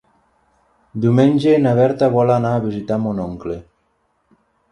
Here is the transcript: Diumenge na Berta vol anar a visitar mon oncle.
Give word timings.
Diumenge 1.03 1.53
na 1.65 1.73
Berta 1.81 2.09
vol 2.17 2.33
anar 2.37 2.55
a 2.59 2.63
visitar 2.65 2.99
mon 3.05 3.23
oncle. 3.27 3.59